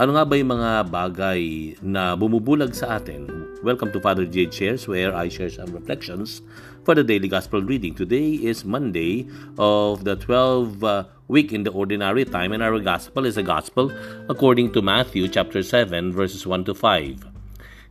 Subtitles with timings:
[0.00, 1.40] Ano nga ba yung mga bagay
[1.84, 3.28] na bumubulag sa atin?
[3.60, 4.48] Welcome to Father J.
[4.48, 6.40] Shares where I share some reflections
[6.88, 7.92] for the daily gospel reading.
[7.92, 9.28] Today is Monday
[9.60, 13.92] of the 12 uh, week in the ordinary time and our gospel is a gospel
[14.32, 17.28] according to Matthew chapter 7 verses 1 to 5.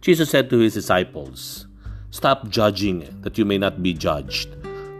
[0.01, 1.69] Jesus said to his disciples,
[2.09, 4.49] Stop judging that you may not be judged.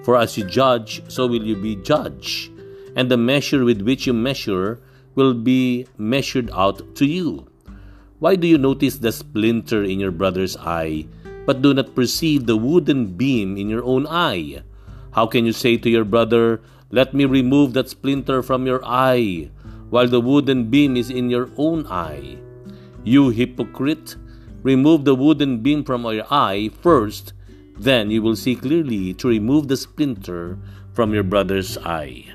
[0.06, 2.54] For as you judge, so will you be judged.
[2.94, 4.78] And the measure with which you measure
[5.16, 7.48] will be measured out to you.
[8.20, 11.08] Why do you notice the splinter in your brother's eye,
[11.46, 14.62] but do not perceive the wooden beam in your own eye?
[15.12, 16.62] How can you say to your brother,
[16.92, 19.50] Let me remove that splinter from your eye,
[19.90, 22.38] while the wooden beam is in your own eye?
[23.04, 24.18] You hypocrite,
[24.62, 27.34] remove the wooden beam from your eye first,
[27.80, 30.60] then you will see clearly to remove the splinter
[30.94, 32.26] from your brother's eye.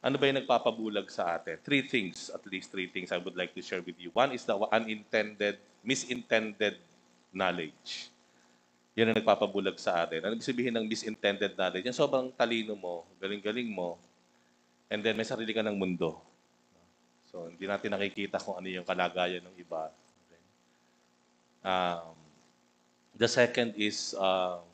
[0.00, 1.60] Ano ba yung nagpapabulag sa atin?
[1.60, 4.08] Three things, at least three things I would like to share with you.
[4.16, 6.80] One is the unintended, misintended
[7.28, 8.08] knowledge.
[8.96, 10.24] Yan ang nagpapabulag sa atin.
[10.24, 11.84] Ano sabihin ng misintended knowledge?
[11.84, 14.00] Yan sobrang talino mo, galing-galing mo,
[14.88, 16.16] and then may sarili ka ng mundo.
[17.28, 19.92] So, hindi natin nakikita kung ano yung kalagayan ng iba.
[21.60, 22.16] Um,
[23.20, 24.64] the second is, uh,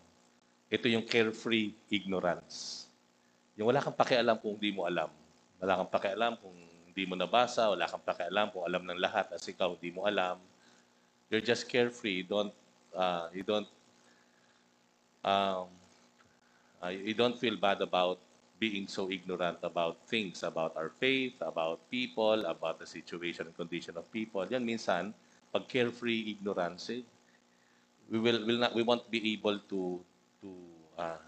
[0.70, 2.85] ito yung carefree ignorance.
[3.56, 5.08] Yung wala kang pakialam kung hindi mo alam.
[5.60, 9.44] Wala kang pakialam kung hindi mo nabasa, wala kang pakialam kung alam ng lahat as
[9.48, 10.40] ikaw hindi mo alam.
[11.28, 12.22] You're just carefree.
[12.22, 12.54] You don't
[12.92, 13.68] uh, you don't
[15.24, 15.68] um,
[16.80, 18.20] uh, you don't feel bad about
[18.56, 23.96] being so ignorant about things, about our faith, about people, about the situation and condition
[23.96, 24.44] of people.
[24.48, 25.12] Yan minsan,
[25.52, 27.04] pag carefree ignorance, eh,
[28.08, 30.00] we will will not we won't be able to
[30.40, 30.48] to
[30.96, 31.20] uh,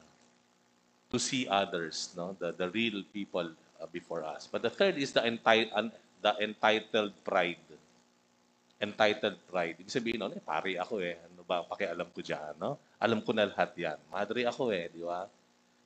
[1.08, 3.48] to see others, no, the the real people
[3.80, 4.44] uh, before us.
[4.44, 7.62] But the third is the entitled the entitled pride.
[8.78, 9.74] Entitled pride.
[9.80, 11.18] Ibig sabihin, no, eh, pari ako eh.
[11.18, 12.78] Ano ba pakialam ko diyan, no?
[13.00, 13.98] Alam ko na lahat 'yan.
[14.12, 15.26] Madre ako eh, di ba?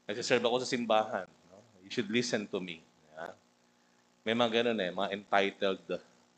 [0.05, 1.29] Nagsiserve ako sa simbahan.
[1.49, 1.57] No?
[1.81, 2.83] You should listen to me.
[3.17, 3.33] Yeah?
[4.27, 5.87] May mga ganun eh, mga entitled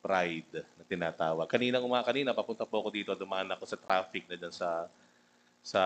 [0.05, 1.49] pride na tinatawag.
[1.49, 4.85] Kanina uma kanina papunta po ako dito, dumaan ako sa traffic na diyan sa
[5.65, 5.83] sa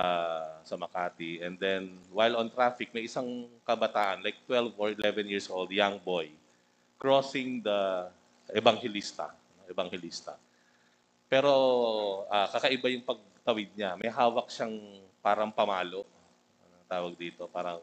[0.67, 1.39] sa Makati.
[1.39, 6.03] And then while on traffic, may isang kabataan, like 12 or 11 years old, young
[6.03, 6.35] boy,
[6.99, 8.11] crossing the
[8.51, 9.31] evangelista,
[9.71, 10.35] evangelista.
[11.31, 11.53] Pero
[12.27, 13.95] uh, kakaiba yung pagtawid niya.
[13.95, 14.75] May hawak siyang
[15.23, 16.03] parang pamalo.
[16.67, 17.47] Ano tawag dito?
[17.47, 17.79] Parang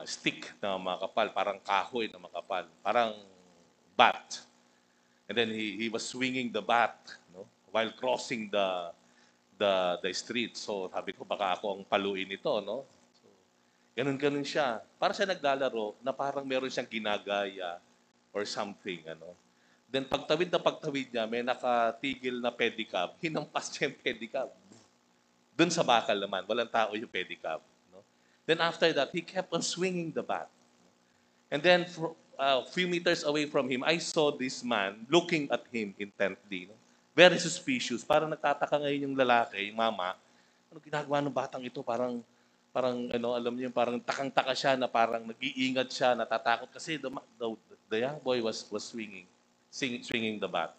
[0.00, 3.12] uh, stick na makapal, parang kahoy na makapal, parang
[3.92, 4.40] bat.
[5.28, 6.96] And then he, he was swinging the bat
[7.36, 7.44] no?
[7.68, 8.96] while crossing the
[9.58, 10.54] the the street.
[10.54, 12.86] So sabi ko baka ako ang paluin nito, no?
[13.18, 13.26] So,
[13.98, 14.80] ganun-ganun siya.
[14.96, 17.82] Para siya naglalaro na parang meron siyang ginagaya
[18.30, 19.34] or something, ano.
[19.88, 24.48] Then pagtawid na pagtawid niya, may nakatigil na pedicab, hinampas niya yung pedicab.
[25.58, 27.58] Doon sa bakal naman, walang tao yung pedicab.
[27.90, 28.04] No?
[28.46, 30.46] Then after that, he kept on swinging the bat.
[31.50, 35.50] And then, for, a uh, few meters away from him, I saw this man looking
[35.50, 36.70] at him intently.
[36.70, 36.77] No?
[37.18, 38.06] Very suspicious.
[38.06, 40.14] Parang nagtataka ngayon yung lalaki, yung mama,
[40.70, 41.82] ano ginagawa ng batang ito?
[41.82, 42.22] Parang,
[42.70, 47.48] parang, ano, alam niyo, parang takang-taka siya na parang nag-iingat siya, natatakot kasi the, the,
[47.90, 49.26] the young boy was, was swinging,
[49.66, 50.78] sing, swinging the bat.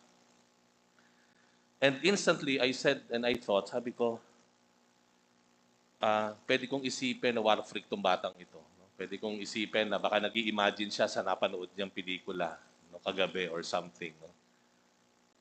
[1.83, 4.23] And instantly, I said and I thought, sabi ko,
[5.99, 8.63] uh, pwede kong isipin na war freak tong batang ito.
[8.79, 8.87] No?
[8.95, 12.55] Pwede kong isipin na baka nag imagine siya sa napanood niyang pelikula
[12.91, 14.15] no, kagabi or something.
[14.23, 14.31] No?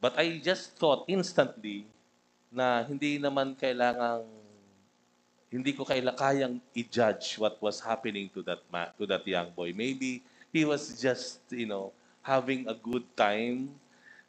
[0.01, 1.87] But I just thought instantly
[2.51, 4.27] na hindi naman kailangang
[5.49, 9.73] hindi ko kaila kayang i-judge what was happening to that ma- to that young boy.
[9.73, 10.21] Maybe
[10.53, 13.73] he was just, you know, having a good time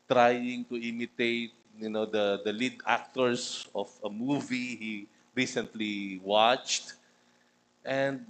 [0.07, 4.93] trying to imitate, you know, the the lead actors of a movie he
[5.35, 6.95] recently watched.
[7.85, 8.25] And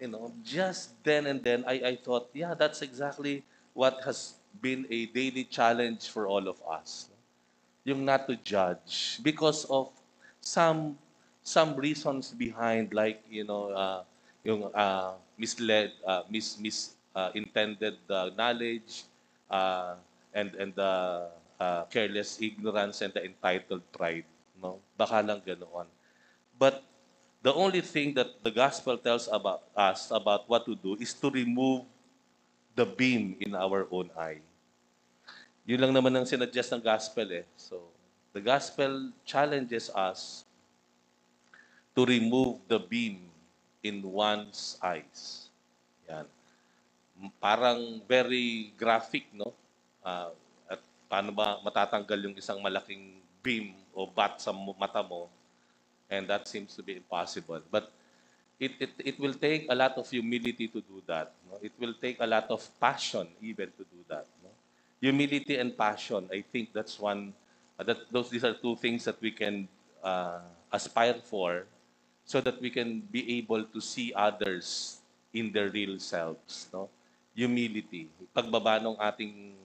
[0.00, 3.44] you know, just then and then I I thought, yeah, that's exactly
[3.76, 7.08] what has been a daily challenge for all of us.
[7.84, 9.88] Yung not to judge because of
[10.40, 10.98] some
[11.42, 14.02] some reasons behind like you know uh,
[14.44, 19.04] yung uh, misled uh, mis mis uh, intended uh, knowledge
[19.48, 19.96] uh,
[20.36, 20.92] and and the
[21.58, 24.28] uh, careless ignorance and the entitled pride
[24.60, 25.88] no baka lang ganoon
[26.60, 26.84] but
[27.40, 31.32] the only thing that the gospel tells about us about what to do is to
[31.32, 31.88] remove
[32.74, 34.42] the beam in our own eye.
[35.66, 37.46] Yun lang naman ang sinadjust ng gospel eh.
[37.54, 37.82] So,
[38.34, 40.42] the gospel challenges us
[41.94, 43.30] to remove the beam
[43.82, 45.50] in one's eyes.
[46.08, 46.26] Yan.
[47.36, 49.52] parang very graphic, no?
[50.00, 50.32] Ah,
[50.64, 55.28] at paano ba matatanggal yung isang malaking beam o bat sa mata mo?
[56.08, 57.60] And that seems to be impossible.
[57.68, 57.92] But
[58.60, 61.32] it, it, it will take a lot of humility to do that.
[61.48, 61.56] No?
[61.64, 64.28] It will take a lot of passion even to do that.
[64.44, 64.52] No?
[65.00, 67.32] Humility and passion, I think that's one,
[67.80, 69.66] uh, that those these are two things that we can
[70.04, 71.64] uh, aspire for
[72.28, 75.00] so that we can be able to see others
[75.32, 76.68] in their real selves.
[76.68, 76.92] No?
[77.32, 79.56] Humility, pagbaba ng ating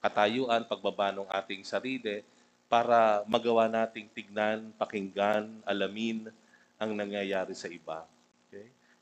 [0.00, 2.24] katayuan, pagbaba ng ating sarili,
[2.64, 6.32] para magawa nating tignan, pakinggan, alamin
[6.80, 8.08] ang nangyayari sa iba.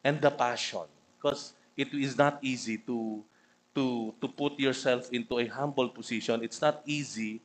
[0.06, 0.87] And the passion,
[1.19, 3.26] because it is not easy to
[3.75, 6.47] to to put yourself into a humble position.
[6.47, 7.43] It's not easy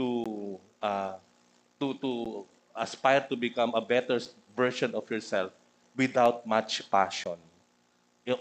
[0.00, 1.20] to uh,
[1.76, 2.12] to to
[2.72, 4.16] aspire to become a better
[4.56, 5.52] version of yourself
[5.92, 7.36] without much passion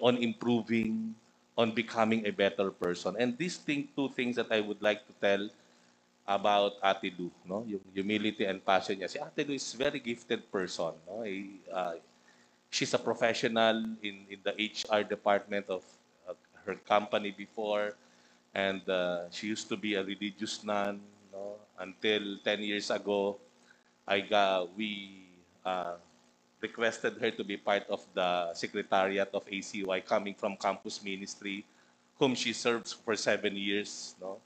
[0.01, 1.15] on improving,
[1.57, 3.15] on becoming a better person.
[3.19, 5.49] And these thing, two things that I would like to tell
[6.29, 7.65] about Ate Lu, no?
[7.67, 9.09] Yung humility and passion niya.
[9.09, 11.25] Si Ate Lu is very gifted person, no?
[11.25, 11.33] A,
[11.73, 11.93] uh,
[12.69, 15.83] she's a professional in in the HR department of
[16.29, 17.93] uh, her company before
[18.53, 21.01] and uh, she used to be a religious nun,
[21.31, 21.57] no?
[21.77, 23.37] Until 10 years ago,
[24.07, 25.25] I got we
[25.65, 26.01] uh,
[26.61, 31.65] requested her to be part of the secretariat of ACY coming from campus ministry
[32.19, 34.43] whom she serves for seven years, no?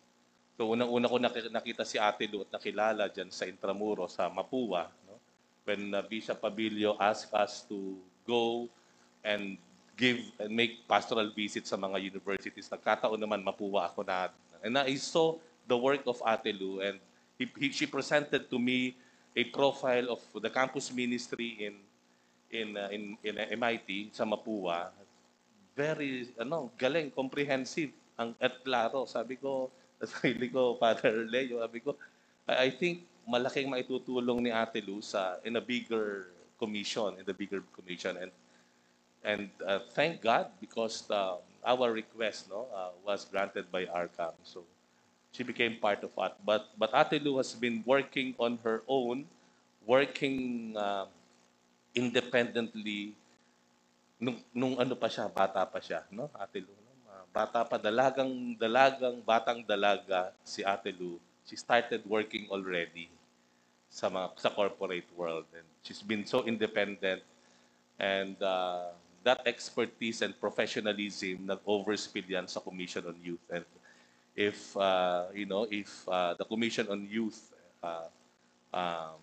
[0.53, 4.85] So unang-una ko naki- nakita si Ate Lu at nakilala dyan sa Intramuro, sa Mapua.
[5.09, 5.17] No?
[5.65, 7.97] When uh, Bishop Pabilio asked us to
[8.27, 8.67] go
[9.23, 9.57] and
[9.95, 14.33] give and make pastoral visits sa mga universities, nagkataon naman Mapua ako na.
[14.63, 15.37] And I saw
[15.67, 16.97] the work of Ate Lu and
[17.37, 18.95] he, he, she presented to me
[19.35, 21.75] a profile of the campus ministry in
[22.53, 24.93] in uh, in, in MIT sa Mapua.
[25.73, 29.09] Very ano, galing, comprehensive ang at klaro.
[29.09, 31.97] Sabi ko, sa sarili ko, Father Leo, sabi ko,
[32.45, 36.29] I, I think malaking maitutulong ni Ate Lu sa in a bigger
[36.63, 38.31] commission, in the bigger commission and
[39.23, 44.35] and uh, thank God because the, our request no uh, was granted by ARCAM.
[44.43, 44.63] So
[45.31, 46.33] she became part of it.
[46.43, 49.25] But but Ate Lu has been working on her own,
[49.87, 51.07] working uh,
[51.95, 53.15] independently
[54.19, 56.27] nung, nung ano pa siya, bata pa siya, no?
[56.35, 56.91] Ate Lu, no?
[57.07, 61.19] Ah, bata pa, dalagang, dalagang, batang dalaga si Ate Lu.
[61.43, 63.11] She started working already
[63.93, 67.21] sa mga, sa corporate world and she's been so independent
[68.01, 68.89] and uh,
[69.21, 73.61] that expertise and professionalism nag-overspill yan sa Commission on Youth and
[74.33, 77.53] if uh, you know if uh, the Commission on Youth
[77.85, 78.09] uh,
[78.73, 79.21] um,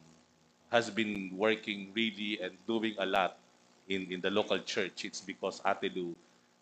[0.71, 3.43] has been working really and doing a lot
[3.91, 6.15] in, in the local church, it's because Ate Lu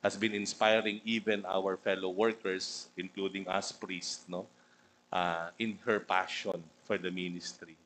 [0.03, 4.47] has been inspiring even our fellow workers, including us priests, no?
[5.13, 7.77] Uh, in her passion for the ministry.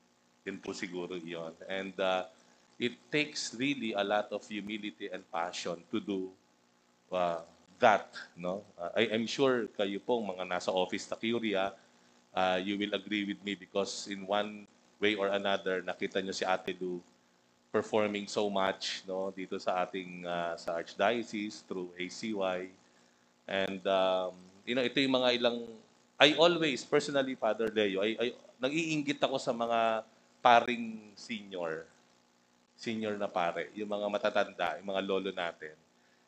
[0.42, 1.54] Yun po siguro yon.
[1.70, 2.26] And uh,
[2.78, 6.30] it takes really a lot of humility and passion to do
[7.14, 7.46] uh,
[7.78, 8.10] that.
[8.34, 8.66] No?
[8.74, 11.74] Uh, I, I'm sure kayo pong mga nasa office na Curia,
[12.34, 14.66] uh, you will agree with me because in one
[14.98, 17.02] way or another, nakita nyo si Ate Lu
[17.72, 22.68] performing so much no dito sa ating uh, sa archdiocese through ACY
[23.48, 24.36] and um,
[24.68, 25.64] you know ito yung mga ilang
[26.20, 28.26] I always personally Father Leo I, I
[28.60, 30.04] nag-iinggit ako sa mga
[30.42, 31.86] paring senior
[32.74, 35.78] senior na pare yung mga matatanda yung mga lolo natin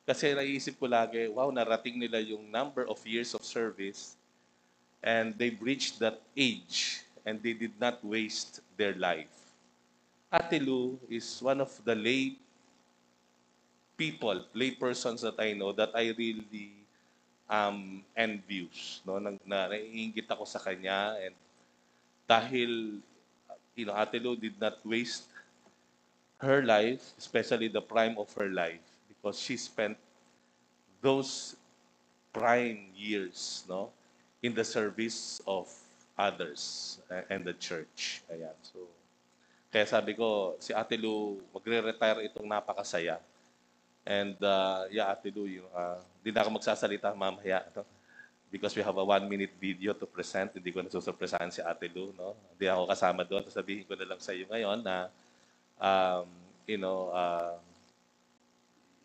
[0.06, 4.14] kasi naiisip ko lagi wow narating nila yung number of years of service
[5.02, 9.44] and they've reached that age and they did not waste their life
[10.35, 12.35] Ate Lu is one of the lay
[13.94, 16.75] people, lay persons that I know that I really
[17.47, 18.99] um, envious.
[19.06, 19.23] No?
[19.23, 21.38] Na, na naiingit ako sa kanya and
[22.26, 22.99] dahil
[23.74, 25.24] you know, Ate Lu did not waste
[26.38, 29.96] her life, especially the prime of her life, because she spent
[31.00, 31.56] those
[32.32, 33.90] prime years no,
[34.42, 35.70] in the service of
[36.18, 38.22] others a- and the church.
[38.30, 38.54] Ayan.
[38.62, 38.86] So,
[39.70, 43.18] kaya sabi ko, si Ate Lu, magre-retire itong napakasaya.
[44.06, 47.66] And uh, yeah, Ate Lu, yung, uh, di na ako magsasalita mamaya.
[47.74, 47.82] No?
[48.54, 50.54] Because we have a one-minute video to present.
[50.54, 52.14] Hindi ko nasusurpresahan si Ate Lu.
[52.14, 52.38] No?
[52.54, 53.42] Hindi ako kasama doon.
[53.50, 55.11] So sabihin ko na lang sa iyo ngayon na,
[55.82, 56.30] um,
[56.62, 57.58] you know, uh,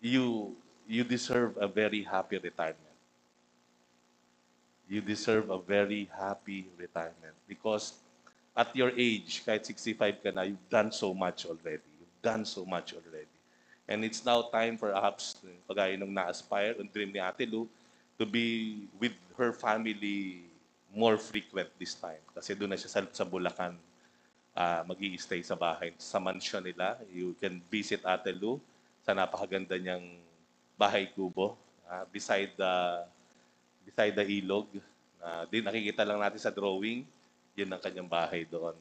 [0.05, 0.53] you,
[0.85, 2.93] you deserve a very happy retirement.
[4.85, 7.97] You deserve a very happy retirement because
[8.53, 11.89] at your age, kahit 65 ka na, you've done so much already.
[11.97, 13.33] You've done so much already.
[13.89, 17.65] And it's now time perhaps, pagaya nung na-aspire, ang dream ni Ate Lu,
[18.19, 20.43] to be with her family
[20.91, 22.19] more frequent this time.
[22.35, 23.79] Kasi doon na siya sa, sa Bulacan
[24.53, 26.99] uh, mag stay sa bahay, sa mansion nila.
[27.07, 28.59] You can visit Ate Lu
[29.07, 30.03] sa napakaganda niyang
[30.75, 31.55] bahay kubo
[31.87, 33.07] uh, beside the
[33.87, 34.67] beside the ilog.
[35.23, 37.07] Uh, din nakikita lang natin sa drawing,
[37.55, 38.75] yun ang kanyang bahay doon.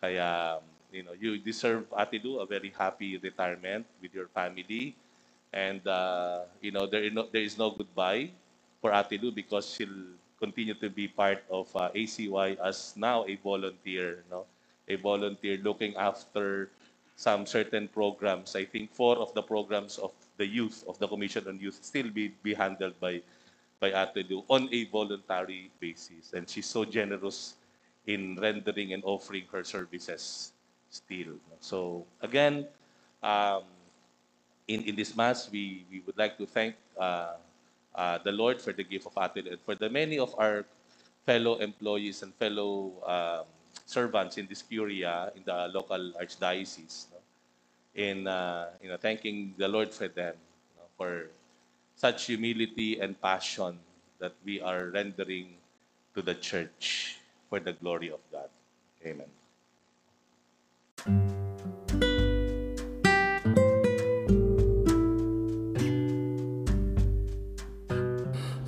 [0.00, 4.96] Kaya, you know, you deserve, Ate Lu, a very happy retirement with your family.
[5.52, 8.32] And, uh, you know, there no, there is no goodbye
[8.84, 13.34] for Ate Lu because she'll continue to be part of uh, ACY as now a
[13.40, 14.44] volunteer, no?
[14.88, 16.68] a volunteer looking after
[17.16, 18.54] some certain programs.
[18.54, 22.10] I think four of the programs of the youth, of the Commission on Youth, still
[22.10, 23.22] be, be handled by,
[23.80, 26.34] by Ate Lu on a voluntary basis.
[26.34, 27.54] And she's so generous
[28.06, 30.52] in rendering and offering her services
[30.90, 31.40] still.
[31.60, 32.68] So again,
[33.22, 33.62] um,
[34.68, 37.40] in, in this Mass, we, we would like to thank uh,
[37.94, 40.64] uh, the Lord for the gift of and for the many of our
[41.26, 43.46] fellow employees and fellow um,
[43.86, 47.06] servants in this curia in the local archdiocese.
[47.10, 47.18] No?
[47.94, 50.34] In uh, you know, thanking the Lord for them
[50.76, 50.82] no?
[50.96, 51.30] for
[51.96, 53.78] such humility and passion
[54.18, 55.54] that we are rendering
[56.14, 58.48] to the church for the glory of God.
[59.04, 59.30] Amen.